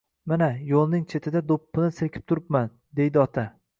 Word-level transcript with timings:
"Mana, 0.31 0.45
yo‘lning 0.69 1.03
chetida 1.11 1.43
do‘ppimni 1.51 1.93
silkib 1.99 2.25
turibman" 2.33 2.73
deydi 3.01 3.23
Ota. 3.27 3.45